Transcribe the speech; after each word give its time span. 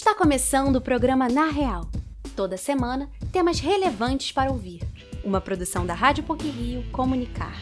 Está 0.00 0.14
começando 0.14 0.76
o 0.76 0.80
programa 0.80 1.28
Na 1.28 1.50
Real. 1.50 1.86
Toda 2.34 2.56
semana, 2.56 3.10
temas 3.30 3.60
relevantes 3.60 4.32
para 4.32 4.50
ouvir. 4.50 4.80
Uma 5.22 5.42
produção 5.42 5.84
da 5.84 5.92
Rádio 5.92 6.24
PUC 6.24 6.48
Rio 6.48 6.82
Comunicar. 6.90 7.52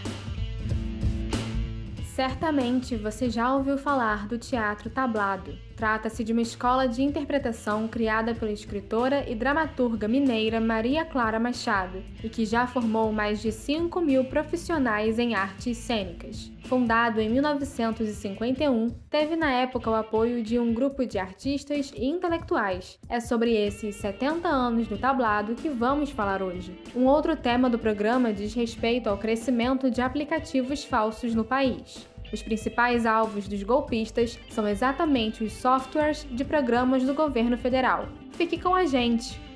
Certamente 2.15 2.95
você 2.95 3.29
já 3.29 3.53
ouviu 3.53 3.77
falar 3.77 4.29
do 4.29 4.39
teatro 4.39 4.89
tablado. 4.89 5.59
Trata-se 5.79 6.25
de 6.25 6.33
uma 6.33 6.43
escola 6.43 6.89
de 6.89 7.05
interpretação 7.05 7.87
criada 7.87 8.35
pela 8.35 8.51
escritora 8.51 9.25
e 9.31 9.35
dramaturga 9.37 10.09
mineira 10.09 10.61
Maria 10.61 11.05
Clara 11.05 11.39
Machado 11.39 12.03
e 12.23 12.29
que 12.29 12.45
já 12.45 12.67
formou 12.67 13.13
mais 13.13 13.41
de 13.41 13.53
5 13.53 14.01
mil 14.01 14.25
profissionais 14.25 15.21
em 15.21 15.37
artes 15.37 15.79
cênicas. 15.79 16.51
Fundado 16.65 17.21
em 17.21 17.31
1951, 17.31 18.91
teve 19.09 19.37
na 19.37 19.53
época 19.53 19.89
o 19.89 19.95
apoio 19.95 20.43
de 20.43 20.59
um 20.59 20.75
grupo 20.75 21.07
de 21.07 21.17
artistas 21.17 21.93
e 21.95 22.07
intelectuais. 22.07 22.99
É 23.09 23.21
sobre 23.21 23.55
esses 23.55 23.95
70 23.95 24.49
anos 24.49 24.89
do 24.89 24.99
tablado 24.99 25.55
que 25.55 25.69
vamos 25.69 26.11
falar 26.11 26.43
hoje. 26.43 26.77
Um 26.93 27.05
outro 27.05 27.37
tema 27.37 27.71
do 27.71 27.79
programa 27.79 28.33
diz 28.33 28.53
respeito 28.53 29.09
ao 29.09 29.17
crescimento 29.17 29.93
de 29.93 30.01
aplicativos 30.01 30.83
falsos 30.85 31.37
no 31.37 31.45
país. 31.45 32.08
Os 32.33 32.43
principais 32.43 33.07
alvos 33.07 33.49
dos 33.49 33.63
golpistas 33.63 34.39
são 34.51 34.67
exatamente 34.67 35.43
os 35.43 35.53
softwares 35.53 36.27
de 36.31 36.45
programas 36.45 37.03
do 37.05 37.15
governo 37.15 37.57
federal. 37.57 38.09
Fique 38.33 38.59
com 38.59 38.75
a 38.75 38.85
gente! 38.85 39.48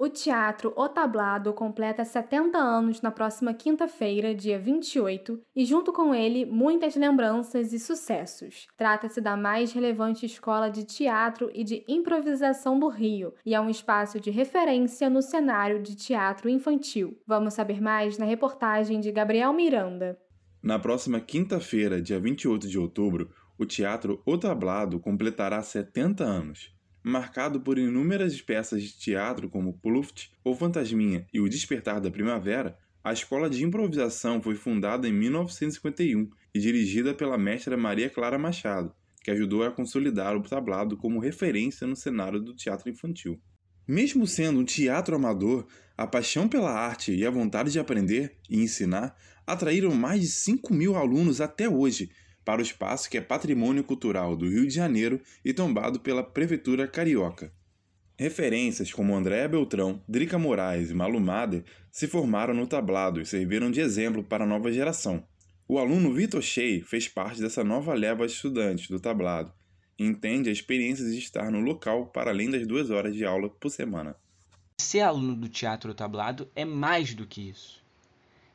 O 0.00 0.08
Teatro 0.08 0.72
O 0.76 0.88
Tablado 0.88 1.52
completa 1.52 2.04
70 2.04 2.56
anos 2.56 3.02
na 3.02 3.10
próxima 3.10 3.52
quinta-feira, 3.52 4.32
dia 4.32 4.56
28, 4.56 5.40
e 5.56 5.64
junto 5.64 5.92
com 5.92 6.14
ele, 6.14 6.46
muitas 6.46 6.94
lembranças 6.94 7.72
e 7.72 7.80
sucessos. 7.80 8.68
Trata-se 8.76 9.20
da 9.20 9.36
mais 9.36 9.72
relevante 9.72 10.24
escola 10.24 10.70
de 10.70 10.84
teatro 10.84 11.50
e 11.52 11.64
de 11.64 11.84
improvisação 11.88 12.78
do 12.78 12.86
Rio, 12.86 13.34
e 13.44 13.56
é 13.56 13.60
um 13.60 13.68
espaço 13.68 14.20
de 14.20 14.30
referência 14.30 15.10
no 15.10 15.20
cenário 15.20 15.82
de 15.82 15.96
teatro 15.96 16.48
infantil. 16.48 17.20
Vamos 17.26 17.54
saber 17.54 17.82
mais 17.82 18.16
na 18.18 18.24
reportagem 18.24 19.00
de 19.00 19.10
Gabriel 19.10 19.52
Miranda. 19.52 20.16
Na 20.62 20.78
próxima 20.78 21.18
quinta-feira, 21.18 22.00
dia 22.00 22.20
28 22.20 22.68
de 22.68 22.78
outubro, 22.78 23.30
o 23.58 23.66
Teatro 23.66 24.22
O 24.24 24.38
Tablado 24.38 25.00
completará 25.00 25.60
70 25.60 26.22
anos 26.22 26.77
marcado 27.08 27.60
por 27.60 27.78
inúmeras 27.78 28.40
peças 28.40 28.82
de 28.82 28.92
teatro 28.96 29.48
como 29.48 29.78
Pluft, 29.78 30.30
O 30.44 30.54
Fantasminha 30.54 31.26
e 31.32 31.40
O 31.40 31.48
Despertar 31.48 32.00
da 32.00 32.10
Primavera, 32.10 32.78
a 33.02 33.12
escola 33.12 33.48
de 33.48 33.64
improvisação 33.64 34.42
foi 34.42 34.54
fundada 34.54 35.08
em 35.08 35.12
1951 35.12 36.28
e 36.54 36.58
dirigida 36.58 37.14
pela 37.14 37.38
mestra 37.38 37.76
Maria 37.76 38.10
Clara 38.10 38.38
Machado, 38.38 38.92
que 39.22 39.30
ajudou 39.30 39.64
a 39.64 39.70
consolidar 39.70 40.36
o 40.36 40.42
tablado 40.42 40.96
como 40.96 41.18
referência 41.18 41.86
no 41.86 41.96
cenário 41.96 42.40
do 42.40 42.54
teatro 42.54 42.90
infantil. 42.90 43.40
Mesmo 43.86 44.26
sendo 44.26 44.60
um 44.60 44.64
teatro 44.64 45.16
amador, 45.16 45.66
a 45.96 46.06
paixão 46.06 46.46
pela 46.46 46.70
arte 46.70 47.14
e 47.14 47.24
a 47.24 47.30
vontade 47.30 47.72
de 47.72 47.78
aprender 47.78 48.36
e 48.50 48.60
ensinar 48.60 49.16
atraíram 49.46 49.94
mais 49.94 50.20
de 50.20 50.28
5 50.28 50.74
mil 50.74 50.94
alunos 50.94 51.40
até 51.40 51.68
hoje 51.68 52.10
para 52.48 52.60
o 52.60 52.64
espaço 52.64 53.10
que 53.10 53.18
é 53.18 53.20
patrimônio 53.20 53.84
cultural 53.84 54.34
do 54.34 54.48
Rio 54.48 54.66
de 54.66 54.72
Janeiro 54.72 55.20
e 55.44 55.52
tombado 55.52 56.00
pela 56.00 56.24
Prefeitura 56.24 56.88
Carioca. 56.88 57.52
Referências 58.18 58.90
como 58.90 59.14
Andréa 59.14 59.46
Beltrão, 59.46 60.02
Drica 60.08 60.38
Moraes 60.38 60.90
e 60.90 60.94
Malu 60.94 61.20
Mader 61.20 61.62
se 61.92 62.06
formaram 62.06 62.54
no 62.54 62.66
tablado 62.66 63.20
e 63.20 63.26
serviram 63.26 63.70
de 63.70 63.82
exemplo 63.82 64.24
para 64.24 64.44
a 64.44 64.46
nova 64.46 64.72
geração. 64.72 65.22
O 65.68 65.78
aluno 65.78 66.14
Vitor 66.14 66.40
Shea 66.40 66.82
fez 66.86 67.06
parte 67.06 67.38
dessa 67.38 67.62
nova 67.62 67.92
leva 67.92 68.26
de 68.26 68.32
estudantes 68.32 68.88
do 68.88 68.98
tablado 68.98 69.52
e 69.98 70.06
entende 70.06 70.48
a 70.48 70.52
experiência 70.52 71.04
de 71.04 71.18
estar 71.18 71.50
no 71.50 71.60
local 71.60 72.06
para 72.06 72.30
além 72.30 72.50
das 72.50 72.66
duas 72.66 72.88
horas 72.88 73.14
de 73.14 73.26
aula 73.26 73.50
por 73.50 73.68
semana. 73.68 74.16
Ser 74.80 75.00
aluno 75.00 75.36
do 75.36 75.50
teatro 75.50 75.92
tablado 75.92 76.50
é 76.56 76.64
mais 76.64 77.12
do 77.12 77.26
que 77.26 77.50
isso 77.50 77.77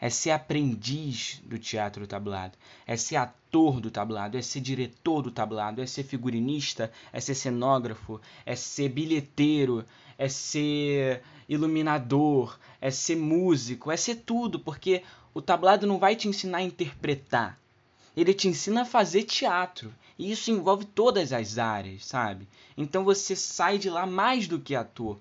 é 0.04 0.10
ser 0.10 0.32
aprendiz 0.32 1.42
do 1.46 1.58
teatro 1.58 2.06
tablado, 2.06 2.58
é 2.86 2.98
ser 2.98 3.16
ator 3.16 3.80
do 3.80 3.90
tablado, 3.90 4.38
é 4.38 4.42
ser 4.42 4.60
diretor 4.60 5.22
do 5.22 5.32
tablado, 5.32 5.82
é 5.82 5.86
ser 5.86 6.04
figurinista, 6.04 6.92
é 7.14 7.22
ser 7.22 7.34
cenógrafo, 7.36 8.20
é 8.46 8.54
ser 8.54 8.90
bilheteiro, 8.90 9.86
é 10.18 10.28
ser 10.28 11.24
iluminador, 11.48 12.60
é 12.82 12.92
ser 12.92 13.16
músico, 13.16 13.90
é 13.90 13.96
ser 13.96 14.16
tudo, 14.16 14.60
porque 14.60 15.04
o 15.34 15.42
tablado 15.42 15.88
não 15.88 15.98
vai 15.98 16.18
te 16.18 16.28
ensinar 16.28 16.58
a 16.58 16.64
interpretar, 16.64 17.58
ele 18.14 18.34
te 18.34 18.50
ensina 18.50 18.82
a 18.82 18.86
fazer 18.86 19.24
teatro. 19.24 19.90
E 20.20 20.32
isso 20.34 20.52
envolve 20.52 20.84
todas 20.84 21.32
as 21.32 21.58
áreas, 21.58 22.06
sabe? 22.06 22.46
Então 22.78 23.06
você 23.06 23.38
sai 23.38 23.78
de 23.78 23.90
lá 23.90 24.06
mais 24.06 24.50
do 24.50 24.60
que 24.60 24.76
ator. 24.76 25.18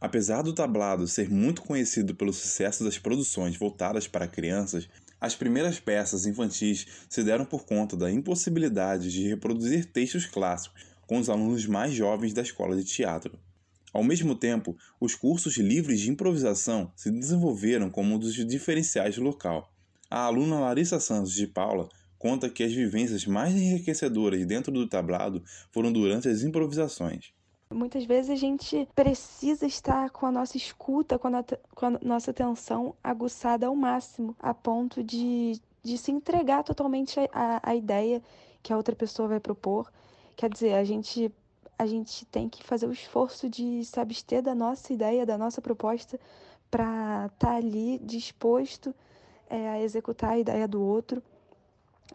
Apesar 0.00 0.40
do 0.40 0.54
tablado 0.54 1.06
ser 1.06 1.28
muito 1.28 1.60
conhecido 1.60 2.14
pelo 2.14 2.32
sucesso 2.32 2.82
das 2.82 2.98
produções 2.98 3.56
voltadas 3.56 4.08
para 4.08 4.26
crianças, 4.26 4.88
as 5.20 5.34
primeiras 5.34 5.78
peças 5.78 6.24
infantis 6.24 6.86
se 7.06 7.22
deram 7.22 7.44
por 7.44 7.66
conta 7.66 7.94
da 7.94 8.10
impossibilidade 8.10 9.12
de 9.12 9.28
reproduzir 9.28 9.84
textos 9.84 10.24
clássicos 10.24 10.86
com 11.06 11.18
os 11.18 11.28
alunos 11.28 11.66
mais 11.66 11.92
jovens 11.92 12.32
da 12.32 12.40
escola 12.40 12.74
de 12.74 12.84
teatro. 12.84 13.38
Ao 13.92 14.02
mesmo 14.02 14.34
tempo, 14.34 14.74
os 14.98 15.14
cursos 15.14 15.58
livres 15.58 16.00
de 16.00 16.10
improvisação 16.10 16.90
se 16.96 17.10
desenvolveram 17.10 17.90
como 17.90 18.14
um 18.14 18.18
dos 18.18 18.34
diferenciais 18.34 19.16
do 19.16 19.22
local. 19.22 19.70
A 20.08 20.20
aluna 20.20 20.60
Larissa 20.60 20.98
Santos 20.98 21.34
de 21.34 21.46
Paula 21.46 21.90
conta 22.18 22.48
que 22.48 22.62
as 22.62 22.72
vivências 22.72 23.26
mais 23.26 23.54
enriquecedoras 23.54 24.46
dentro 24.46 24.72
do 24.72 24.88
tablado 24.88 25.42
foram 25.70 25.92
durante 25.92 26.28
as 26.28 26.42
improvisações. 26.42 27.32
Muitas 27.72 28.04
vezes 28.04 28.30
a 28.30 28.34
gente 28.34 28.88
precisa 28.96 29.64
estar 29.64 30.10
com 30.10 30.26
a 30.26 30.32
nossa 30.32 30.56
escuta, 30.56 31.16
com 31.20 31.28
a, 31.28 31.44
com 31.72 31.86
a 31.86 31.90
nossa 32.02 32.32
atenção 32.32 32.96
aguçada 33.02 33.68
ao 33.68 33.76
máximo, 33.76 34.34
a 34.40 34.52
ponto 34.52 35.04
de, 35.04 35.60
de 35.80 35.96
se 35.96 36.10
entregar 36.10 36.64
totalmente 36.64 37.20
à 37.32 37.72
ideia 37.76 38.20
que 38.60 38.72
a 38.72 38.76
outra 38.76 38.96
pessoa 38.96 39.28
vai 39.28 39.38
propor. 39.38 39.88
Quer 40.34 40.50
dizer, 40.50 40.74
a 40.74 40.82
gente, 40.82 41.32
a 41.78 41.86
gente 41.86 42.26
tem 42.26 42.48
que 42.48 42.64
fazer 42.64 42.88
o 42.88 42.92
esforço 42.92 43.48
de 43.48 43.84
se 43.84 44.00
abster 44.00 44.42
da 44.42 44.54
nossa 44.54 44.92
ideia, 44.92 45.24
da 45.24 45.38
nossa 45.38 45.62
proposta, 45.62 46.18
para 46.72 47.26
estar 47.26 47.50
tá 47.50 47.54
ali 47.54 48.00
disposto 48.00 48.92
é, 49.48 49.68
a 49.68 49.80
executar 49.80 50.30
a 50.30 50.38
ideia 50.38 50.66
do 50.66 50.82
outro. 50.82 51.22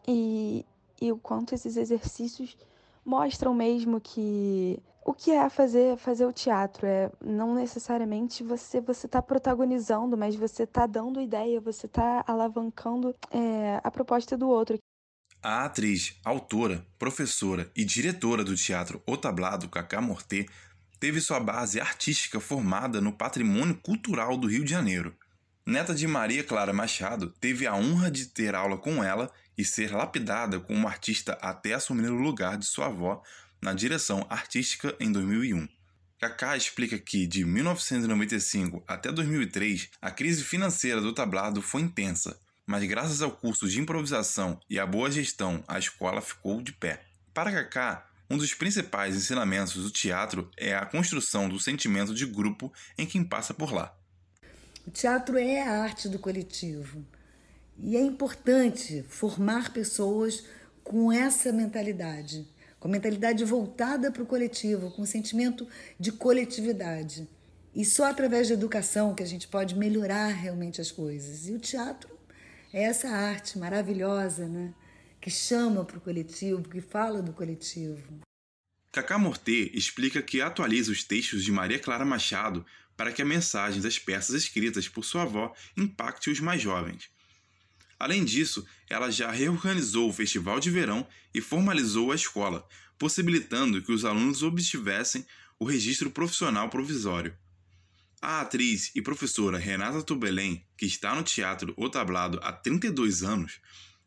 E, 0.05 0.65
e 1.01 1.13
o 1.13 1.17
quanto 1.17 1.55
esses 1.55 1.77
exercícios 1.77 2.57
mostram 3.05 3.53
mesmo 3.53 4.01
que 4.01 4.81
o 5.05 5.13
que 5.13 5.31
é 5.31 5.47
fazer 5.49 5.95
fazer 5.97 6.25
o 6.25 6.33
teatro 6.33 6.87
é 6.87 7.11
não 7.23 7.53
necessariamente 7.53 8.43
você 8.43 8.81
você 8.81 9.05
está 9.05 9.21
protagonizando, 9.21 10.17
mas 10.17 10.35
você 10.35 10.63
está 10.63 10.87
dando 10.87 11.21
ideia, 11.21 11.61
você 11.61 11.85
está 11.85 12.23
alavancando 12.27 13.15
é, 13.29 13.79
a 13.83 13.91
proposta 13.91 14.35
do 14.35 14.49
outro. 14.49 14.79
A 15.43 15.65
atriz, 15.65 16.19
autora, 16.25 16.83
professora 16.97 17.71
e 17.75 17.85
diretora 17.85 18.43
do 18.43 18.55
teatro 18.55 18.99
O 19.05 19.15
Tablado, 19.15 19.69
Cacá 19.69 20.01
Morté, 20.01 20.47
teve 20.99 21.21
sua 21.21 21.39
base 21.39 21.79
artística 21.79 22.39
formada 22.39 22.99
no 22.99 23.13
patrimônio 23.13 23.75
cultural 23.75 24.35
do 24.35 24.47
Rio 24.47 24.65
de 24.65 24.71
Janeiro. 24.71 25.15
Neta 25.63 25.93
de 25.93 26.07
Maria 26.07 26.43
Clara 26.43 26.73
Machado, 26.73 27.29
teve 27.39 27.67
a 27.67 27.75
honra 27.75 28.09
de 28.09 28.25
ter 28.25 28.55
aula 28.55 28.77
com 28.77 29.03
ela 29.03 29.31
e 29.55 29.63
ser 29.63 29.91
lapidada 29.91 30.59
como 30.59 30.87
artista 30.87 31.37
até 31.41 31.73
assumir 31.73 32.09
o 32.09 32.19
lugar 32.19 32.57
de 32.57 32.65
sua 32.65 32.87
avó 32.87 33.21
na 33.65 33.73
direção 33.73 34.27
artística 34.29 34.95
em 34.99 35.11
2001. 35.11 35.67
Kaká 36.19 36.55
explica 36.55 36.99
que, 36.99 37.25
de 37.25 37.43
1995 37.43 38.83
até 38.87 39.11
2003, 39.11 39.89
a 39.99 40.11
crise 40.11 40.43
financeira 40.43 41.01
do 41.01 41.11
tablado 41.11 41.63
foi 41.63 41.81
intensa, 41.81 42.39
mas 42.63 42.83
graças 42.83 43.23
ao 43.23 43.31
curso 43.31 43.67
de 43.67 43.81
improvisação 43.81 44.59
e 44.69 44.79
à 44.79 44.85
boa 44.85 45.09
gestão, 45.09 45.63
a 45.67 45.79
escola 45.79 46.21
ficou 46.21 46.61
de 46.61 46.73
pé. 46.73 47.01
Para 47.33 47.51
Kaká, 47.51 48.07
um 48.29 48.37
dos 48.37 48.53
principais 48.53 49.15
ensinamentos 49.15 49.73
do 49.81 49.89
teatro 49.89 50.51
é 50.55 50.75
a 50.75 50.85
construção 50.85 51.49
do 51.49 51.59
sentimento 51.59 52.13
de 52.13 52.27
grupo 52.27 52.71
em 52.95 53.07
quem 53.07 53.23
passa 53.23 53.51
por 53.51 53.73
lá. 53.73 53.97
O 54.85 54.91
teatro 54.91 55.39
é 55.39 55.63
a 55.63 55.81
arte 55.81 56.07
do 56.07 56.19
coletivo. 56.19 57.03
E 57.79 57.97
é 57.97 57.99
importante 57.99 59.03
formar 59.09 59.73
pessoas 59.73 60.45
com 60.83 61.11
essa 61.11 61.51
mentalidade 61.51 62.47
com 62.85 62.91
mentalidade 62.91 63.43
voltada 63.43 64.11
para 64.11 64.21
o 64.21 64.27
coletivo, 64.27 64.91
com 64.91 65.01
um 65.01 65.07
sentimento 65.07 65.67
de 65.99 66.11
coletividade. 66.11 67.27
E 67.73 67.83
só 67.83 68.05
através 68.05 68.47
da 68.47 68.53
educação 68.53 69.15
que 69.15 69.23
a 69.23 69.25
gente 69.25 69.47
pode 69.47 69.73
melhorar 69.75 70.27
realmente 70.27 70.79
as 70.79 70.91
coisas. 70.91 71.47
E 71.47 71.53
o 71.53 71.59
teatro 71.59 72.15
é 72.71 72.83
essa 72.83 73.09
arte 73.09 73.57
maravilhosa, 73.57 74.47
né? 74.47 74.71
Que 75.19 75.31
chama 75.31 75.83
para 75.83 75.97
o 75.97 75.99
coletivo, 75.99 76.69
que 76.69 76.79
fala 76.79 77.23
do 77.23 77.33
coletivo. 77.33 78.19
Cacá 78.91 79.17
Morté 79.17 79.71
explica 79.73 80.21
que 80.21 80.39
atualiza 80.39 80.91
os 80.91 81.03
textos 81.03 81.43
de 81.43 81.51
Maria 81.51 81.79
Clara 81.79 82.05
Machado 82.05 82.63
para 82.95 83.11
que 83.11 83.23
a 83.23 83.25
mensagem 83.25 83.81
das 83.81 83.97
peças 83.97 84.35
escritas 84.35 84.87
por 84.87 85.03
sua 85.03 85.23
avó 85.23 85.55
impacte 85.75 86.29
os 86.29 86.39
mais 86.39 86.61
jovens. 86.61 87.09
Além 88.05 88.23
disso, 88.23 88.63
ela 88.87 89.09
já 89.09 89.31
reorganizou 89.31 90.07
o 90.07 90.13
festival 90.13 90.59
de 90.59 90.69
verão 90.69 91.07
e 91.33 91.41
formalizou 91.41 92.11
a 92.11 92.15
escola, 92.15 92.63
possibilitando 92.99 93.81
que 93.81 93.91
os 93.91 94.05
alunos 94.05 94.43
obtivessem 94.43 95.25
o 95.57 95.65
registro 95.65 96.11
profissional 96.11 96.69
provisório. 96.69 97.35
A 98.21 98.41
atriz 98.41 98.91
e 98.93 99.01
professora 99.01 99.57
Renata 99.57 100.03
Tubelém, 100.03 100.63
que 100.77 100.85
está 100.85 101.15
no 101.15 101.23
teatro 101.23 101.73
O 101.75 101.89
Tablado 101.89 102.39
há 102.43 102.53
32 102.53 103.23
anos, 103.23 103.59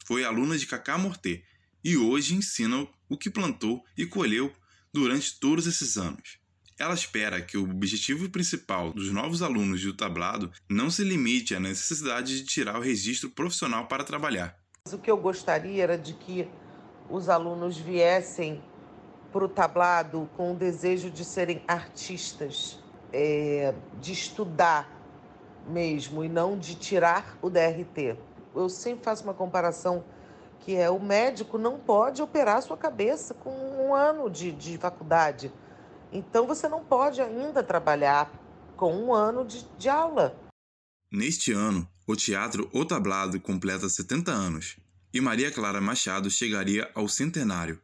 foi 0.06 0.22
aluna 0.22 0.56
de 0.56 0.68
Cacá 0.68 0.96
Morté 0.96 1.42
e 1.82 1.96
hoje 1.96 2.36
ensina 2.36 2.86
o 3.08 3.18
que 3.18 3.28
plantou 3.28 3.84
e 3.96 4.06
colheu 4.06 4.54
durante 4.94 5.40
todos 5.40 5.66
esses 5.66 5.96
anos. 5.98 6.37
Ela 6.78 6.94
espera 6.94 7.42
que 7.42 7.58
o 7.58 7.64
objetivo 7.64 8.30
principal 8.30 8.92
dos 8.92 9.10
novos 9.10 9.42
alunos 9.42 9.82
do 9.82 9.92
tablado 9.92 10.52
não 10.70 10.88
se 10.90 11.02
limite 11.02 11.56
à 11.56 11.58
necessidade 11.58 12.36
de 12.36 12.44
tirar 12.44 12.78
o 12.78 12.80
registro 12.80 13.28
profissional 13.28 13.86
para 13.88 14.04
trabalhar. 14.04 14.56
O 14.92 14.96
que 14.96 15.10
eu 15.10 15.16
gostaria 15.16 15.82
era 15.82 15.98
de 15.98 16.14
que 16.14 16.48
os 17.10 17.28
alunos 17.28 17.76
viessem 17.76 18.62
para 19.32 19.44
o 19.44 19.48
tablado 19.48 20.30
com 20.36 20.52
o 20.52 20.54
desejo 20.54 21.10
de 21.10 21.24
serem 21.24 21.60
artistas, 21.66 22.78
é, 23.12 23.74
de 24.00 24.12
estudar 24.12 24.88
mesmo 25.66 26.22
e 26.22 26.28
não 26.28 26.56
de 26.56 26.76
tirar 26.76 27.36
o 27.42 27.50
DRT. 27.50 28.16
Eu 28.54 28.68
sempre 28.68 29.02
faço 29.04 29.24
uma 29.24 29.34
comparação 29.34 30.04
que 30.60 30.76
é 30.76 30.88
o 30.88 31.00
médico 31.00 31.58
não 31.58 31.76
pode 31.76 32.22
operar 32.22 32.62
sua 32.62 32.76
cabeça 32.76 33.34
com 33.34 33.50
um 33.50 33.94
ano 33.94 34.30
de, 34.30 34.52
de 34.52 34.78
faculdade. 34.78 35.52
Então 36.12 36.46
você 36.46 36.68
não 36.68 36.84
pode 36.84 37.20
ainda 37.20 37.62
trabalhar 37.62 38.30
com 38.76 38.94
um 38.94 39.12
ano 39.12 39.44
de, 39.44 39.64
de 39.78 39.88
aula. 39.88 40.38
Neste 41.10 41.52
ano, 41.52 41.88
o 42.06 42.14
Teatro 42.14 42.68
O 42.72 42.84
Tablado 42.84 43.40
completa 43.40 43.88
70 43.88 44.30
anos 44.30 44.76
e 45.12 45.20
Maria 45.20 45.50
Clara 45.50 45.80
Machado 45.80 46.30
chegaria 46.30 46.90
ao 46.94 47.08
centenário. 47.08 47.80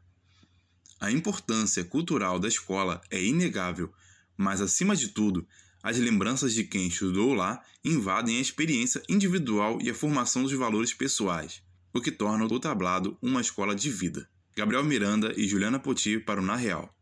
A 1.01 1.11
importância 1.11 1.85
cultural 1.85 2.39
da 2.39 2.49
escola 2.49 3.01
é 3.11 3.23
inegável, 3.23 3.93
mas 4.37 4.61
acima 4.61 4.95
de 4.95 5.09
tudo, 5.09 5.47
as 5.83 5.99
lembranças 5.99 6.55
de 6.55 6.65
quem 6.65 6.87
estudou 6.87 7.35
lá 7.35 7.63
invadem 7.85 8.39
a 8.39 8.41
experiência 8.41 9.03
individual 9.09 9.79
e 9.83 9.91
a 9.91 9.95
formação 9.95 10.43
dos 10.43 10.53
valores 10.53 10.95
pessoais, 10.95 11.63
o 11.93 12.01
que 12.01 12.11
torna 12.11 12.45
o 12.45 12.61
tablado 12.61 13.19
uma 13.21 13.41
escola 13.41 13.75
de 13.75 13.91
vida. 13.91 14.29
Gabriel 14.57 14.85
Miranda 14.85 15.35
e 15.37 15.47
Juliana 15.47 15.79
Poti 15.79 16.19
para 16.19 16.41
o 16.41 16.45
Na 16.45 16.57
Real. 16.57 16.94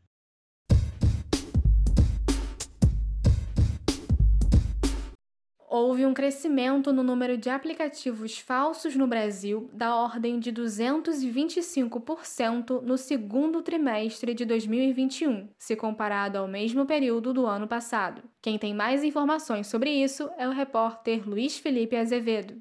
Houve 5.72 6.04
um 6.04 6.12
crescimento 6.12 6.92
no 6.92 7.02
número 7.02 7.38
de 7.38 7.48
aplicativos 7.48 8.38
falsos 8.38 8.94
no 8.94 9.06
Brasil 9.06 9.70
da 9.72 9.96
ordem 9.96 10.38
de 10.38 10.52
225% 10.52 12.82
no 12.82 12.98
segundo 12.98 13.62
trimestre 13.62 14.34
de 14.34 14.44
2021, 14.44 15.48
se 15.58 15.74
comparado 15.74 16.36
ao 16.36 16.46
mesmo 16.46 16.84
período 16.84 17.32
do 17.32 17.46
ano 17.46 17.66
passado. 17.66 18.22
Quem 18.42 18.58
tem 18.58 18.74
mais 18.74 19.02
informações 19.02 19.66
sobre 19.66 19.90
isso 19.90 20.28
é 20.36 20.46
o 20.46 20.52
repórter 20.52 21.26
Luiz 21.26 21.56
Felipe 21.56 21.96
Azevedo. 21.96 22.60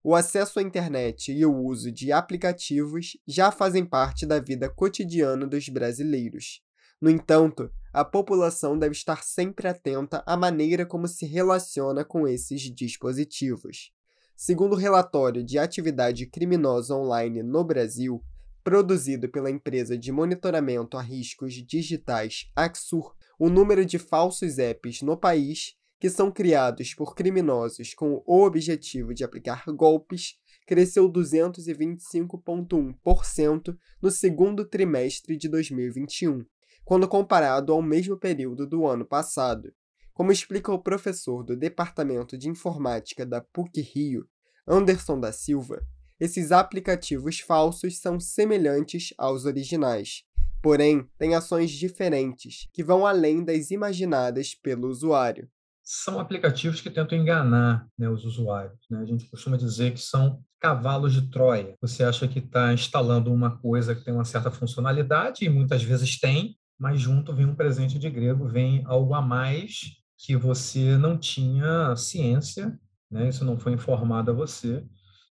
O 0.00 0.14
acesso 0.14 0.60
à 0.60 0.62
internet 0.62 1.32
e 1.32 1.44
o 1.44 1.52
uso 1.52 1.90
de 1.90 2.12
aplicativos 2.12 3.16
já 3.26 3.50
fazem 3.50 3.84
parte 3.84 4.24
da 4.24 4.38
vida 4.38 4.70
cotidiana 4.70 5.48
dos 5.48 5.68
brasileiros. 5.68 6.62
No 7.02 7.10
entanto, 7.10 7.70
a 7.92 8.02
população 8.04 8.78
deve 8.78 8.92
estar 8.92 9.24
sempre 9.24 9.66
atenta 9.66 10.22
à 10.24 10.36
maneira 10.36 10.86
como 10.86 11.08
se 11.08 11.26
relaciona 11.26 12.04
com 12.04 12.28
esses 12.28 12.72
dispositivos. 12.72 13.92
Segundo 14.36 14.74
o 14.74 14.78
relatório 14.78 15.42
de 15.42 15.58
atividade 15.58 16.26
criminosa 16.26 16.94
online 16.94 17.42
no 17.42 17.64
Brasil, 17.64 18.22
produzido 18.62 19.28
pela 19.28 19.50
empresa 19.50 19.98
de 19.98 20.12
monitoramento 20.12 20.96
a 20.96 21.02
riscos 21.02 21.54
digitais 21.54 22.48
Axur, 22.54 23.16
o 23.36 23.50
número 23.50 23.84
de 23.84 23.98
falsos 23.98 24.60
apps 24.60 25.02
no 25.02 25.16
país 25.16 25.74
que 25.98 26.08
são 26.08 26.30
criados 26.30 26.94
por 26.94 27.16
criminosos 27.16 27.94
com 27.94 28.22
o 28.24 28.44
objetivo 28.44 29.12
de 29.12 29.24
aplicar 29.24 29.64
golpes 29.74 30.36
cresceu 30.68 31.10
225,1% 31.10 33.76
no 34.00 34.10
segundo 34.10 34.64
trimestre 34.64 35.36
de 35.36 35.48
2021, 35.48 36.46
quando 36.84 37.08
comparado 37.08 37.72
ao 37.72 37.82
mesmo 37.82 38.16
período 38.16 38.66
do 38.66 38.86
ano 38.86 39.04
passado. 39.04 39.72
Como 40.12 40.32
explica 40.32 40.72
o 40.72 40.82
professor 40.82 41.42
do 41.42 41.56
Departamento 41.56 42.36
de 42.36 42.48
Informática 42.48 43.24
da 43.24 43.40
PUC-Rio, 43.40 44.26
Anderson 44.66 45.18
da 45.18 45.32
Silva, 45.32 45.82
esses 46.20 46.52
aplicativos 46.52 47.40
falsos 47.40 47.98
são 47.98 48.20
semelhantes 48.20 49.12
aos 49.18 49.44
originais, 49.44 50.22
porém 50.62 51.08
têm 51.18 51.34
ações 51.34 51.70
diferentes 51.72 52.68
que 52.72 52.84
vão 52.84 53.04
além 53.04 53.44
das 53.44 53.70
imaginadas 53.70 54.54
pelo 54.54 54.88
usuário. 54.88 55.48
São 55.82 56.20
aplicativos 56.20 56.80
que 56.80 56.90
tentam 56.90 57.18
enganar 57.18 57.88
né, 57.98 58.08
os 58.08 58.24
usuários. 58.24 58.78
Né? 58.88 59.00
A 59.00 59.04
gente 59.04 59.26
costuma 59.26 59.56
dizer 59.56 59.92
que 59.92 60.00
são 60.00 60.40
cavalos 60.60 61.12
de 61.12 61.28
Troia. 61.28 61.74
Você 61.80 62.04
acha 62.04 62.28
que 62.28 62.38
está 62.38 62.72
instalando 62.72 63.32
uma 63.32 63.58
coisa 63.58 63.92
que 63.92 64.04
tem 64.04 64.14
uma 64.14 64.24
certa 64.24 64.48
funcionalidade, 64.48 65.44
e 65.44 65.48
muitas 65.48 65.82
vezes 65.82 66.20
tem, 66.20 66.56
mas 66.82 67.00
junto 67.00 67.32
vem 67.32 67.46
um 67.46 67.54
presente 67.54 67.96
de 67.96 68.10
grego, 68.10 68.48
vem 68.48 68.82
algo 68.86 69.14
a 69.14 69.22
mais 69.22 69.92
que 70.18 70.34
você 70.34 70.98
não 70.98 71.16
tinha 71.16 71.94
ciência, 71.94 72.76
né? 73.08 73.28
isso 73.28 73.44
não 73.44 73.56
foi 73.56 73.72
informado 73.72 74.32
a 74.32 74.34
você, 74.34 74.84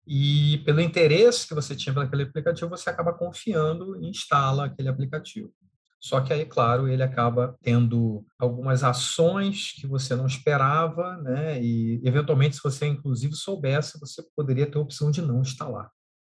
e 0.07 0.63
pelo 0.65 0.81
interesse 0.81 1.47
que 1.47 1.53
você 1.53 1.77
tinha 1.77 1.93
pelo 1.93 2.07
aquele 2.07 2.23
aplicativo, 2.23 2.71
você 2.71 2.89
acaba 2.89 3.13
confiando 3.13 3.95
e 4.03 4.09
instala 4.09 4.65
aquele 4.65 4.89
aplicativo. 4.89 5.53
Só 6.01 6.23
que 6.23 6.33
aí, 6.33 6.47
claro, 6.47 6.89
ele 6.89 7.03
acaba 7.03 7.59
tendo 7.63 8.25
algumas 8.39 8.83
ações 8.83 9.73
que 9.73 9.87
você 9.87 10.17
não 10.17 10.27
esperava, 10.27 11.19
né? 11.19 11.63
E 11.63 12.01
eventualmente, 12.05 12.57
se 12.57 12.63
você 12.63 12.87
inclusive 12.87 13.35
soubesse, 13.35 14.01
você 14.01 14.23
poderia 14.35 14.67
ter 14.67 14.79
a 14.79 14.83
opção 14.83 15.11
de 15.11 15.21
não 15.21 15.43
instalar. 15.43 15.91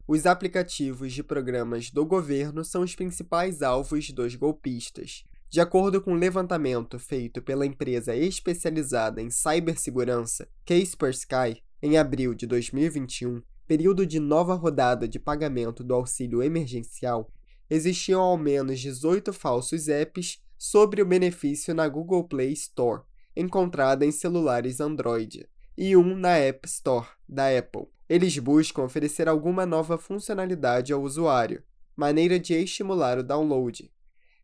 Os 0.08 0.26
aplicativos 0.26 1.12
de 1.12 1.22
programas 1.22 1.92
do 1.92 2.06
governo 2.06 2.64
são 2.64 2.82
os 2.82 2.96
principais 2.96 3.62
alvos 3.62 4.10
dos 4.10 4.36
golpistas. 4.36 5.26
De 5.50 5.60
acordo 5.60 6.02
com 6.02 6.14
um 6.14 6.18
levantamento 6.18 6.98
feito 6.98 7.42
pela 7.42 7.66
empresa 7.66 8.16
especializada 8.16 9.22
em 9.22 9.30
cibersegurança 9.30 10.48
Kaspersky, 10.66 11.62
em 11.82 11.98
abril 11.98 12.34
de 12.34 12.48
2021, 12.48 13.42
período 13.68 14.06
de 14.06 14.18
nova 14.18 14.54
rodada 14.54 15.10
de 15.10 15.20
pagamento 15.20 15.84
do 15.84 15.94
auxílio 15.94 16.42
emergencial, 16.42 17.30
existiam 17.70 18.22
ao 18.22 18.38
menos 18.38 18.80
18 18.80 19.34
falsos 19.34 19.90
apps 19.90 20.42
sobre 20.58 21.02
o 21.02 21.06
benefício 21.06 21.76
na 21.76 21.86
Google 21.90 22.24
Play 22.24 22.54
Store, 22.54 23.02
encontrada 23.36 24.06
em 24.06 24.12
celulares 24.12 24.80
Android, 24.80 25.46
e 25.78 25.96
um 25.96 26.16
na 26.16 26.38
App 26.38 26.68
Store 26.68 27.08
da 27.30 27.56
Apple. 27.56 27.88
Eles 28.10 28.38
buscam 28.40 28.84
oferecer 28.84 29.30
alguma 29.30 29.66
nova 29.66 29.98
funcionalidade 29.98 30.92
ao 30.92 31.04
usuário, 31.04 31.62
maneira 31.96 32.40
de 32.40 32.54
estimular 32.56 33.20
o 33.20 33.24
download. 33.24 33.92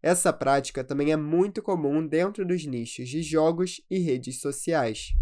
Essa 0.02 0.32
prática 0.32 0.84
também 0.84 1.12
é 1.12 1.18
muito 1.18 1.62
comum 1.62 2.06
dentro 2.06 2.46
dos 2.46 2.66
nichos 2.66 3.10
de 3.10 3.24
jogos 3.24 3.82
e 3.90 4.00
redes 4.00 4.42
sociais. 4.42 5.14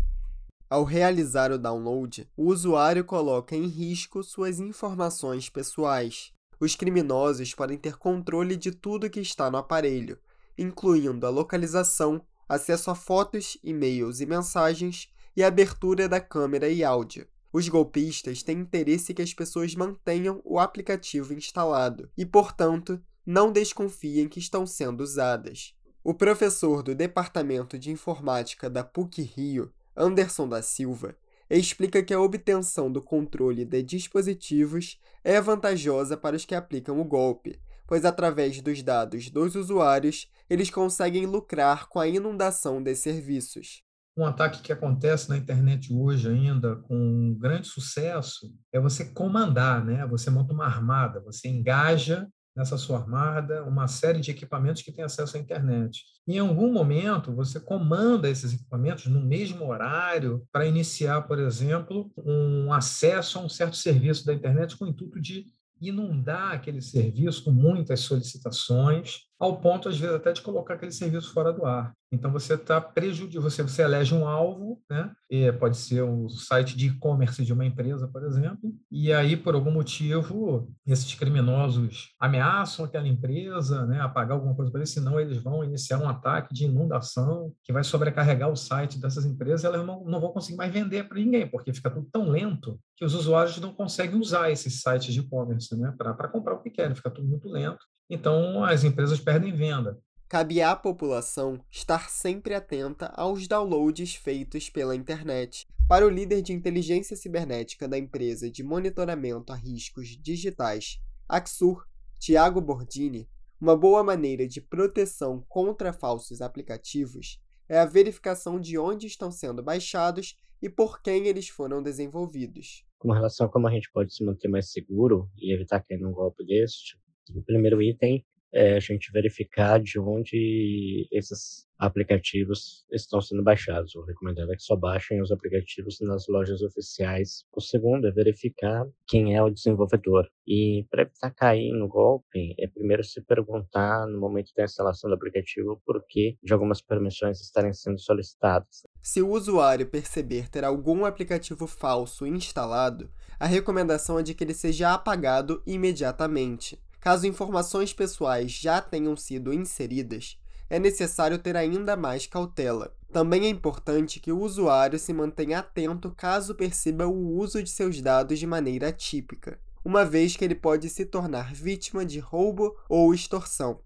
Ao 0.70 0.84
realizar 0.84 1.51
o 1.51 1.58
download, 1.58 2.27
o 2.36 2.48
usuário 2.48 3.06
coloca 3.06 3.56
em 3.56 3.68
risco 3.68 4.24
suas 4.24 4.60
informações 4.60 5.50
pessoais. 5.50 6.34
Os 6.60 6.75
criminosos 6.75 7.53
podem 7.53 7.77
ter 7.77 7.98
controle 7.98 8.56
de 8.56 8.72
tudo 8.72 9.10
que 9.10 9.20
está 9.20 9.51
no 9.51 9.58
aparelho, 9.58 10.18
incluindo 10.58 11.27
a 11.27 11.30
localização, 11.30 12.25
acesso 12.50 12.89
a 12.89 12.96
fotos, 12.96 13.58
e-mails 13.63 14.20
e 14.20 14.25
mensagens 14.25 15.10
e 15.35 15.43
abertura 15.43 16.07
da 16.07 16.19
câmera 16.19 16.69
e 16.69 16.83
áudio. 16.83 17.27
Os 17.53 17.67
golpistas 17.67 18.41
têm 18.43 18.59
interesse 18.59 19.13
que 19.13 19.21
as 19.21 19.33
pessoas 19.33 19.75
mantenham 19.75 20.41
o 20.45 20.57
aplicativo 20.57 21.33
instalado 21.33 22.09
e, 22.17 22.25
portanto, 22.25 23.01
não 23.25 23.51
desconfiem 23.51 24.27
que 24.27 24.39
estão 24.39 24.65
sendo 24.65 25.01
usadas. 25.01 25.75
O 26.03 26.13
professor 26.13 26.81
do 26.81 26.95
Departamento 26.95 27.77
de 27.77 27.91
Informática 27.91 28.69
da 28.69 28.83
PUC-Rio, 28.83 29.71
Anderson 29.95 30.47
da 30.47 30.61
Silva, 30.61 31.15
explica 31.50 32.01
que 32.01 32.13
a 32.13 32.21
obtenção 32.21 32.91
do 32.91 33.01
controle 33.01 33.65
de 33.65 33.83
dispositivos 33.83 35.00
é 35.23 35.39
vantajosa 35.41 36.15
para 36.15 36.35
os 36.35 36.45
que 36.45 36.55
aplicam 36.55 37.00
o 37.00 37.05
golpe, 37.05 37.59
pois 37.85 38.05
através 38.05 38.61
dos 38.61 38.81
dados 38.81 39.29
dos 39.29 39.55
usuários 39.55 40.31
eles 40.50 40.69
conseguem 40.69 41.25
lucrar 41.25 41.89
com 41.89 42.00
a 42.00 42.07
inundação 42.07 42.81
de 42.81 42.95
serviços. 42.95 43.83
Um 44.15 44.25
ataque 44.25 44.62
que 44.62 44.74
acontece 44.74 45.30
na 45.30 45.38
internet 45.38 45.94
hoje 45.94 46.27
ainda 46.30 46.75
com 46.75 47.34
grande 47.39 47.68
sucesso 47.68 48.53
é 48.74 48.80
você 48.80 49.06
comandar, 49.06 49.84
né? 49.86 50.06
Você 50.08 50.30
monta 50.30 50.53
uma 50.53 50.65
armada, 50.65 51.22
você 51.22 51.48
engaja 51.48 52.27
nessa 52.56 52.77
sua 52.77 53.00
armada 53.00 53.63
uma 53.63 53.88
série 53.88 54.20
de 54.20 54.32
equipamentos 54.32 54.82
que 54.82 54.91
têm 54.91 55.06
acesso 55.06 55.38
à 55.38 55.39
internet. 55.39 56.03
Em 56.27 56.39
algum 56.39 56.72
momento, 56.72 57.34
você 57.34 57.60
comanda 57.60 58.30
esses 58.30 58.53
equipamentos 58.53 59.06
no 59.08 59.22
mesmo 59.22 59.65
horário 59.68 60.46
para 60.51 60.65
iniciar, 60.65 61.22
por 61.22 61.39
exemplo, 61.39 62.12
um 62.18 62.74
acesso 62.74 63.39
a 63.39 63.41
um 63.41 63.50
certo 63.50 63.77
serviço 63.77 64.25
da 64.25 64.34
internet 64.34 64.77
com 64.77 64.86
o 64.86 64.88
intuito 64.89 65.20
de 65.20 65.46
inundar 65.80 66.51
aquele 66.51 66.82
serviço 66.82 67.44
com 67.44 67.51
muitas 67.51 68.01
solicitações, 68.01 69.22
ao 69.41 69.60
ponto, 69.60 69.89
às 69.89 69.98
vezes, 69.98 70.15
até 70.15 70.31
de 70.31 70.41
colocar 70.43 70.75
aquele 70.75 70.91
serviço 70.91 71.33
fora 71.33 71.51
do 71.51 71.65
ar. 71.65 71.91
Então 72.13 72.31
você 72.31 72.53
está 72.53 72.79
prejudicando, 72.79 73.41
você, 73.41 73.63
você 73.63 73.81
elege 73.81 74.13
um 74.13 74.27
alvo, 74.27 74.79
né? 74.89 75.12
E 75.29 75.50
pode 75.53 75.77
ser 75.77 76.01
o 76.03 76.29
site 76.29 76.75
de 76.75 76.88
e-commerce 76.88 77.43
de 77.43 77.53
uma 77.53 77.65
empresa, 77.65 78.07
por 78.07 78.24
exemplo, 78.24 78.71
e 78.91 79.13
aí 79.13 79.38
por 79.38 79.55
algum 79.55 79.71
motivo 79.71 80.69
esses 80.86 81.15
criminosos 81.15 82.10
ameaçam 82.19 82.83
aquela 82.83 83.07
empresa, 83.07 83.86
né? 83.86 84.01
Apagar 84.01 84.36
alguma 84.36 84.53
coisa 84.53 84.69
para 84.69 84.81
eles, 84.81 84.91
senão 84.91 85.19
eles 85.19 85.41
vão 85.41 85.63
iniciar 85.63 86.00
um 86.00 86.10
ataque 86.10 86.53
de 86.53 86.65
inundação 86.65 87.53
que 87.63 87.71
vai 87.71 87.83
sobrecarregar 87.83 88.51
o 88.51 88.57
site 88.57 89.00
dessas 89.00 89.25
empresas. 89.25 89.63
E 89.63 89.67
elas 89.67 89.86
não, 89.86 90.03
não 90.03 90.19
vão 90.19 90.33
conseguir 90.33 90.57
mais 90.57 90.71
vender 90.71 91.07
para 91.07 91.17
ninguém, 91.17 91.48
porque 91.48 91.74
fica 91.74 91.89
tudo 91.89 92.07
tão 92.12 92.29
lento 92.29 92.77
que 92.98 93.05
os 93.05 93.15
usuários 93.15 93.57
não 93.60 93.74
conseguem 93.74 94.19
usar 94.19 94.51
esses 94.51 94.81
sites 94.81 95.13
de 95.13 95.21
e-commerce, 95.21 95.75
né? 95.77 95.95
Para 95.98 96.27
comprar 96.27 96.55
o 96.55 96.62
que 96.62 96.69
querem, 96.69 96.93
fica 96.93 97.10
tudo 97.10 97.27
muito 97.27 97.48
lento. 97.48 97.86
Então 98.12 98.63
as 98.63 98.84
empresas 98.84 99.20
perdem 99.20 99.56
venda 99.56 100.00
cabe 100.32 100.62
à 100.62 100.74
população 100.77 101.60
estar 101.70 102.10
sempre 102.10 102.53
atenta 102.53 103.08
aos 103.08 103.50
downloads 103.50 104.15
feitos 104.15 104.70
pela 104.70 104.96
internet. 104.96 105.68
Para 105.89 106.08
o 106.08 106.10
líder 106.10 106.41
de 106.41 106.53
inteligência 106.53 107.18
cibernética 107.18 107.86
da 107.86 107.98
empresa 107.98 108.50
de 108.50 108.63
monitoramento 108.63 109.51
a 109.51 109.58
riscos 109.58 110.18
digitais, 110.18 111.01
Axur, 111.27 111.86
Tiago 112.18 112.62
Bordini, 112.62 113.30
uma 113.60 113.75
boa 113.75 114.06
maneira 114.06 114.48
de 114.48 114.62
proteção 114.62 115.44
contra 115.50 115.91
falsos 115.91 116.41
aplicativos 116.41 117.38
é 117.68 117.77
a 117.77 117.86
verificação 117.86 118.58
de 118.58 118.77
onde 118.77 119.08
estão 119.08 119.34
sendo 119.34 119.62
baixados 119.62 120.38
e 120.62 120.70
por 120.70 121.01
quem 121.01 121.27
eles 121.27 121.50
foram 121.50 121.84
desenvolvidos. 121.84 122.86
Com 123.00 123.12
relação 123.12 123.48
a 123.48 123.50
como 123.50 123.68
a 123.68 123.72
gente 123.72 123.91
pode 123.91 124.15
se 124.15 124.24
manter 124.24 124.48
mais 124.48 124.72
seguro 124.72 125.30
e 125.36 125.53
evitar 125.53 125.82
cair 125.82 126.00
num 126.00 126.13
golpe 126.13 126.46
deste, 126.46 126.98
o 127.34 127.42
primeiro 127.42 127.82
item 127.82 128.25
é 128.54 128.75
a 128.75 128.80
gente 128.80 129.12
verificar 129.12 129.80
de 129.80 129.98
onde 130.00 131.08
esses 131.12 131.66
aplicativos 131.80 132.86
estão 132.92 133.20
sendo 133.22 133.42
baixados. 133.42 133.96
O 133.96 134.04
recomendado 134.04 134.51
é 134.51 134.56
que 134.56 134.62
só 134.62 134.75
baixem 134.75 135.22
os 135.22 135.32
aplicativos 135.32 136.00
nas 136.01 136.28
lojas 136.28 136.62
oficiais. 136.62 137.44
O 137.51 137.62
segundo 137.62 138.08
é 138.08 138.12
verificar 138.12 138.86
quem 139.08 139.36
é 139.36 139.42
o 139.42 139.50
desenvolvedor. 139.50 140.30
E 140.46 140.86
para 140.92 141.04
evitar 141.04 141.32
cair 141.32 141.72
no 141.72 141.88
golpe, 141.88 142.54
é 142.60 142.68
primeiro 142.68 143.04
se 143.04 143.22
perguntar 143.22 144.06
no 144.06 144.20
momento 144.20 144.51
da 144.56 144.63
instalação 144.63 145.10
do 145.10 145.16
aplicativo 145.16 145.82
por 145.86 146.06
que 146.08 146.38
de 146.44 146.54
algumas 146.54 146.82
permissões 146.82 147.42
estarem 147.42 147.74
sendo 147.74 148.00
solicitadas. 148.00 148.84
Se 149.01 149.22
o 149.22 149.30
usuário 149.30 149.88
perceber 149.88 150.50
ter 150.50 150.63
algum 150.63 151.06
aplicativo 151.06 151.66
falso 151.66 152.28
instalado, 152.28 153.10
a 153.40 153.48
recomendação 153.48 154.20
é 154.20 154.24
de 154.24 154.36
que 154.36 154.44
ele 154.44 154.54
seja 154.54 154.94
apagado 154.94 155.63
imediatamente. 155.66 156.78
Caso 157.01 157.25
informações 157.25 157.91
pessoais 157.91 158.51
já 158.51 158.79
tenham 158.79 159.17
sido 159.17 159.51
inseridas, 159.51 160.38
é 160.70 160.77
necessário 160.77 161.39
ter 161.39 161.58
ainda 161.58 161.98
mais 161.98 162.27
cautela. 162.27 162.96
Também 163.12 163.46
é 163.46 163.50
importante 163.50 164.20
que 164.20 164.31
o 164.31 164.39
usuário 164.39 165.00
se 165.00 165.12
mantenha 165.12 165.60
atento 165.60 166.12
caso 166.12 166.53
perceba 166.53 167.08
o 167.08 167.36
uso 167.38 167.62
de 167.63 167.72
seus 167.72 168.00
dados 168.00 168.38
de 168.38 168.46
maneira 168.46 168.89
atípica, 168.89 169.60
uma 169.84 170.05
vez 170.05 170.38
que 170.38 170.46
ele 170.46 170.53
pode 170.53 170.89
se 170.89 171.03
tornar 171.03 171.53
vítima 171.55 172.05
de 172.05 172.20
roubo 172.20 172.77
ou 172.88 173.13
extorsão. 173.15 173.81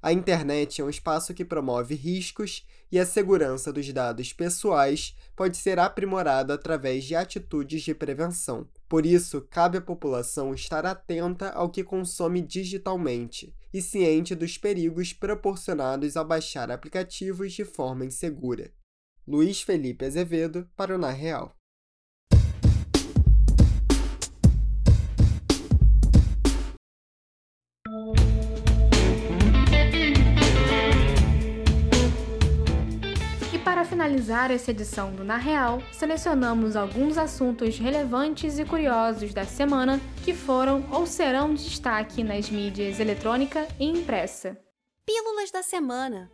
A 0.00 0.12
internet 0.12 0.80
é 0.80 0.84
um 0.84 0.90
espaço 0.90 1.32
que 1.32 1.46
promove 1.46 1.94
riscos 1.94 2.66
e 2.92 2.98
a 3.00 3.06
segurança 3.06 3.72
dos 3.72 3.90
dados 3.92 4.32
pessoais 4.32 5.16
pode 5.34 5.56
ser 5.56 5.78
aprimorada 5.78 6.52
através 6.52 7.02
de 7.04 7.16
atitudes 7.16 7.82
de 7.82 7.94
prevenção. 7.94 8.68
Por 8.88 9.04
isso, 9.04 9.42
cabe 9.50 9.76
à 9.76 9.80
população 9.82 10.54
estar 10.54 10.86
atenta 10.86 11.50
ao 11.50 11.68
que 11.68 11.84
consome 11.84 12.40
digitalmente 12.40 13.54
e 13.72 13.82
ciente 13.82 14.34
dos 14.34 14.56
perigos 14.56 15.12
proporcionados 15.12 16.16
ao 16.16 16.24
baixar 16.24 16.70
aplicativos 16.70 17.52
de 17.52 17.64
forma 17.66 18.06
insegura. 18.06 18.72
Luiz 19.26 19.60
Felipe 19.60 20.06
Azevedo, 20.06 20.66
para 20.74 20.94
o 20.94 20.98
Na 20.98 21.10
Real. 21.10 21.57
Finalizar 34.08 34.50
essa 34.50 34.70
edição 34.70 35.12
do 35.12 35.22
Na 35.22 35.36
Real, 35.36 35.82
selecionamos 35.92 36.76
alguns 36.76 37.18
assuntos 37.18 37.78
relevantes 37.78 38.58
e 38.58 38.64
curiosos 38.64 39.34
da 39.34 39.44
semana 39.44 40.00
que 40.24 40.32
foram 40.32 40.82
ou 40.90 41.06
serão 41.06 41.52
destaque 41.52 42.24
nas 42.24 42.48
mídias 42.48 43.00
eletrônica 43.00 43.68
e 43.78 43.84
impressa. 43.84 44.56
Pílulas 45.04 45.50
da 45.50 45.62
semana. 45.62 46.30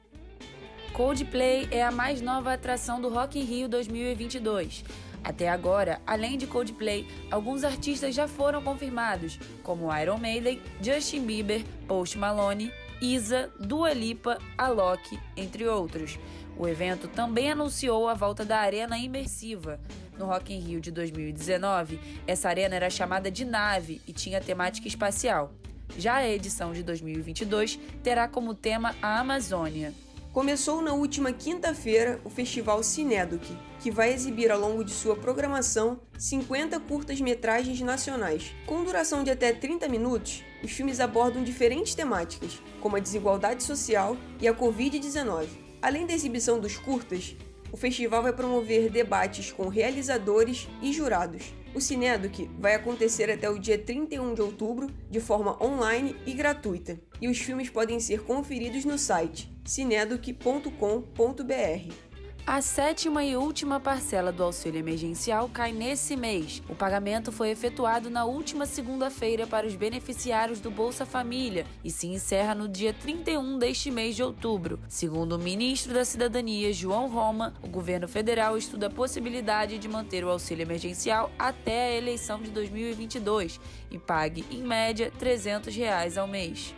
Coldplay 0.93 1.67
é 1.73 1.83
a 1.83 1.91
mais 1.91 2.21
nova 2.21 2.53
atração 2.53 3.01
do 3.01 3.09
Rock 3.09 3.41
in 3.41 3.43
Rio 3.43 3.69
2022. 3.69 4.85
Até 5.25 5.49
agora, 5.49 6.01
além 6.07 6.39
de 6.39 6.47
Coldplay, 6.47 7.09
alguns 7.29 7.65
artistas 7.65 8.15
já 8.15 8.29
foram 8.29 8.63
confirmados, 8.63 9.41
como 9.65 9.93
Iron 9.99 10.19
Maiden, 10.19 10.63
Justin 10.81 11.23
Bieber, 11.23 11.65
Post 11.89 12.19
Malone, 12.19 12.71
Isa, 13.01 13.51
Dua 13.59 13.93
Lipa, 13.93 14.39
Alok, 14.57 15.19
entre 15.37 15.67
outros. 15.67 16.19
O 16.57 16.69
evento 16.69 17.09
também 17.09 17.51
anunciou 17.51 18.09
a 18.09 18.15
volta 18.15 18.45
da 18.45 18.59
Arena 18.59 18.97
Imersiva. 18.97 19.81
No 20.17 20.27
Rock 20.27 20.55
in 20.55 20.61
Rio 20.61 20.81
de 20.81 20.93
2019, 20.93 21.99
essa 22.27 22.49
arena 22.49 22.77
era 22.77 22.89
chamada 22.89 23.31
de 23.31 23.45
Nave 23.45 24.01
e 24.07 24.13
tinha 24.13 24.41
temática 24.41 24.87
espacial. 24.87 25.53
Já 25.99 26.17
a 26.17 26.29
edição 26.29 26.73
de 26.73 26.83
2022 26.83 27.79
terá 28.03 28.29
como 28.29 28.55
tema 28.55 28.95
a 29.03 29.19
Amazônia. 29.19 29.93
Começou 30.33 30.83
na 30.83 30.93
última 30.93 31.33
quinta-feira 31.33 32.21
o 32.25 32.31
Festival 32.31 32.83
Cineduc, 32.83 33.47
que 33.81 33.91
vai 33.91 34.13
exibir 34.13 34.51
ao 34.51 34.59
longo 34.59 34.85
de 34.85 34.91
sua 34.91 35.15
programação 35.15 36.01
50 36.19 36.81
curtas-metragens 36.81 37.81
nacionais. 37.81 38.53
Com 38.67 38.83
duração 38.83 39.23
de 39.23 39.31
até 39.31 39.53
30 39.53 39.89
minutos, 39.89 40.43
os 40.63 40.73
filmes 40.73 40.99
abordam 40.99 41.45
diferentes 41.45 41.95
temáticas, 41.95 42.61
como 42.81 42.97
a 42.97 43.01
desigualdade 43.01 43.63
social 43.63 44.17
e 44.41 44.49
a 44.49 44.55
Covid-19. 44.55 45.64
Além 45.85 46.07
da 46.07 46.15
exibição 46.15 46.59
dos 46.59 46.79
curtas, 46.79 47.37
o 47.71 47.77
festival 47.77 48.23
vai 48.23 48.33
promover 48.33 48.89
debates 48.89 49.53
com 49.53 49.69
realizadores 49.69 50.67
e 50.81 50.95
jurados. 50.95 51.53
O 51.75 51.81
Cineduc 51.81 52.49
vai 52.59 52.75
acontecer 52.75 53.31
até 53.31 53.51
o 53.51 53.59
dia 53.59 53.77
31 53.77 54.33
de 54.33 54.41
outubro 54.41 54.87
de 55.11 55.21
forma 55.21 55.63
online 55.63 56.17
e 56.25 56.33
gratuita, 56.33 56.99
e 57.21 57.29
os 57.29 57.37
filmes 57.37 57.69
podem 57.69 58.01
ser 58.01 58.23
conferidos 58.23 58.87
no 58.87 58.97
site 58.97 59.55
cineduc.com.br. 59.63 62.14
A 62.47 62.61
sétima 62.61 63.25
e 63.25 63.35
última 63.39 63.81
parcela 63.81 64.31
do 64.31 64.43
auxílio 64.43 64.79
emergencial 64.79 65.49
cai 65.49 65.73
nesse 65.73 66.15
mês. 66.15 66.63
O 66.69 66.75
pagamento 66.75 67.33
foi 67.33 67.49
efetuado 67.49 68.11
na 68.11 68.27
última 68.27 68.67
segunda-feira 68.67 69.47
para 69.47 69.67
os 69.67 69.75
beneficiários 69.75 70.61
do 70.61 70.71
Bolsa 70.71 71.07
Família 71.07 71.65
e 71.83 71.91
se 71.91 72.07
encerra 72.07 72.55
no 72.55 72.69
dia 72.69 72.93
31 72.93 73.59
deste 73.59 73.91
mês 73.91 74.15
de 74.15 74.23
outubro. 74.23 74.79
Segundo 74.91 75.37
o 75.37 75.39
ministro 75.39 75.95
da 75.95 76.05
Cidadania, 76.05 76.71
João 76.71 77.09
Roma, 77.09 77.55
o 77.63 77.67
governo 77.67 78.07
federal 78.07 78.59
estuda 78.59 78.89
a 78.89 78.91
possibilidade 78.91 79.79
de 79.79 79.89
manter 79.89 80.23
o 80.23 80.31
auxílio 80.31 80.65
emergencial 80.65 81.31
até 81.39 81.87
a 81.87 81.97
eleição 81.97 82.43
de 82.43 82.51
2022 82.51 83.59
e 83.91 83.99
pague, 83.99 84.45
em 84.51 84.63
média, 84.63 85.11
300 85.19 85.75
reais 85.75 86.19
ao 86.19 86.29
mês. 86.29 86.75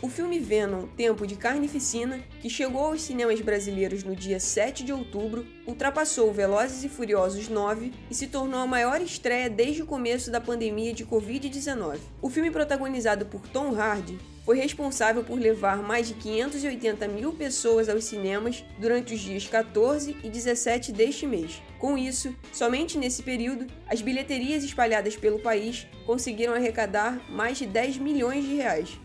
O 0.00 0.08
filme 0.08 0.38
Venom 0.38 0.86
Tempo 0.96 1.26
de 1.26 1.34
Carnificina, 1.34 2.20
que 2.40 2.48
chegou 2.48 2.86
aos 2.86 3.02
cinemas 3.02 3.40
brasileiros 3.40 4.04
no 4.04 4.14
dia 4.14 4.38
7 4.38 4.84
de 4.84 4.92
outubro, 4.92 5.44
ultrapassou 5.66 6.32
Velozes 6.32 6.84
e 6.84 6.88
Furiosos 6.88 7.48
9 7.48 7.92
e 8.08 8.14
se 8.14 8.28
tornou 8.28 8.60
a 8.60 8.66
maior 8.66 9.00
estreia 9.00 9.50
desde 9.50 9.82
o 9.82 9.86
começo 9.86 10.30
da 10.30 10.40
pandemia 10.40 10.92
de 10.92 11.04
Covid-19. 11.04 11.98
O 12.22 12.30
filme, 12.30 12.48
protagonizado 12.48 13.26
por 13.26 13.40
Tom 13.48 13.74
Hardy, 13.74 14.20
foi 14.44 14.56
responsável 14.56 15.24
por 15.24 15.36
levar 15.36 15.78
mais 15.78 16.06
de 16.06 16.14
580 16.14 17.08
mil 17.08 17.32
pessoas 17.32 17.88
aos 17.88 18.04
cinemas 18.04 18.64
durante 18.78 19.14
os 19.14 19.20
dias 19.20 19.48
14 19.48 20.16
e 20.22 20.30
17 20.30 20.92
deste 20.92 21.26
mês. 21.26 21.60
Com 21.76 21.98
isso, 21.98 22.32
somente 22.52 22.96
nesse 22.96 23.22
período, 23.24 23.66
as 23.88 24.00
bilheterias 24.00 24.62
espalhadas 24.62 25.16
pelo 25.16 25.40
país 25.40 25.88
conseguiram 26.06 26.54
arrecadar 26.54 27.20
mais 27.28 27.58
de 27.58 27.66
10 27.66 27.98
milhões 27.98 28.44
de 28.44 28.54
reais. 28.54 28.98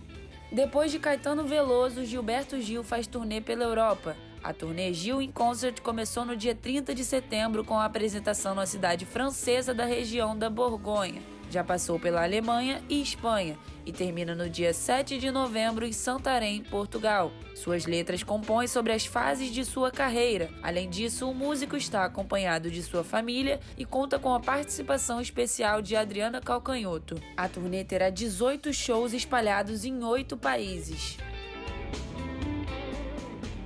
Depois 0.54 0.92
de 0.92 1.00
Caetano 1.00 1.44
Veloso, 1.46 2.06
Gilberto 2.06 2.62
Gil 2.62 2.84
faz 2.84 3.08
turnê 3.08 3.42
pela 3.42 3.64
Europa. 3.64 4.16
A 4.44 4.54
turnê 4.54 4.94
Gil 4.94 5.20
in 5.20 5.32
Concert 5.32 5.82
começou 5.82 6.24
no 6.26 6.38
dia 6.38 6.54
30 6.54 6.94
de 6.94 7.04
setembro 7.04 7.66
com 7.66 7.74
a 7.74 7.86
apresentação 7.86 8.54
na 8.54 8.68
cidade 8.68 9.04
francesa 9.04 9.74
da 9.74 9.84
região 9.84 10.38
da 10.38 10.52
Borgonha. 10.52 11.33
Já 11.50 11.64
passou 11.64 12.00
pela 12.00 12.24
Alemanha 12.24 12.82
e 12.90 13.02
Espanha 13.02 13.58
e 13.86 13.92
termina 13.92 14.34
no 14.34 14.50
dia 14.50 14.74
7 14.74 15.18
de 15.18 15.30
novembro 15.30 15.86
em 15.86 15.92
Santarém, 15.92 16.64
Portugal. 16.64 17.32
Suas 17.56 17.86
letras 17.86 18.24
compõem 18.24 18.68
sobre 18.68 18.94
as 18.94 19.06
fases 19.06 19.52
de 19.52 19.64
sua 19.64 19.92
carreira. 19.92 20.50
Além 20.62 20.90
disso, 20.90 21.30
o 21.30 21.34
músico 21.34 21.76
está 21.76 22.06
acompanhado 22.06 22.72
de 22.72 22.82
sua 22.82 23.04
família 23.04 23.60
e 23.78 23.86
conta 23.86 24.18
com 24.18 24.34
a 24.34 24.40
participação 24.40 25.22
especial 25.22 25.82
de 25.82 25.96
Adriana 25.96 26.42
Calcanhoto. 26.42 27.16
A 27.38 27.48
turnê 27.48 27.84
terá 27.84 28.10
18 28.10 28.74
shows 28.74 29.14
espalhados 29.14 29.86
em 29.86 30.04
oito 30.04 30.36
países. 30.38 31.18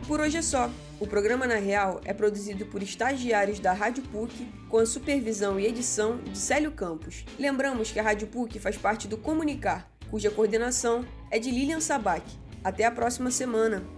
Por 0.08 0.20
hoje 0.20 0.38
é 0.38 0.42
só. 0.42 0.70
O 1.00 1.06
programa 1.06 1.46
Na 1.46 1.58
Real 1.58 2.02
é 2.06 2.12
produzido 2.12 2.66
por 2.66 2.82
estagiários 2.82 3.60
da 3.60 3.72
Rádio 3.72 4.02
PUC, 4.06 4.48
com 4.68 4.80
a 4.80 4.86
supervisão 4.86 5.60
e 5.60 5.68
edição 5.68 6.18
de 6.18 6.36
Célio 6.36 6.72
Campos. 6.72 7.24
Lembramos 7.38 7.92
que 7.92 8.00
a 8.00 8.04
Rádio 8.04 8.28
PUC 8.28 8.58
faz 8.58 8.78
parte 8.78 9.08
do 9.08 9.16
Comunicar, 9.16 9.88
cuja 10.10 10.32
coordenação 10.32 11.06
é 11.30 11.38
de 11.38 11.52
Lilian 11.52 11.82
Sabac. 11.82 12.24
Até 12.64 12.84
a 12.84 12.92
próxima 12.92 13.30
semana! 13.30 13.97